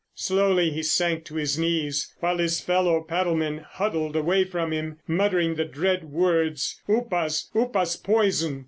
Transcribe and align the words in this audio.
Slowly 0.15 0.71
he 0.71 0.81
sank 0.81 1.25
to 1.25 1.35
his 1.35 1.59
knees, 1.59 2.11
while 2.21 2.39
his 2.39 2.59
fellow 2.59 3.03
paddlemen 3.03 3.59
huddled 3.59 4.15
away 4.15 4.45
from 4.45 4.71
him, 4.73 4.97
muttering 5.07 5.53
the 5.53 5.65
dread 5.65 6.05
words, 6.05 6.81
"Upas, 6.89 7.51
Upas 7.55 7.97
poison! 7.97 8.59